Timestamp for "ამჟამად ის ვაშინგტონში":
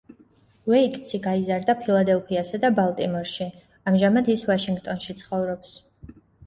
3.93-5.21